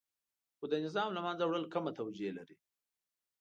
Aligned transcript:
خو 0.57 0.65
د 0.71 0.73
نظام 0.85 1.09
له 1.13 1.21
منځه 1.25 1.43
وړل 1.45 1.65
کمه 1.73 1.91
توجیه 1.99 2.31
لري. 2.37 2.55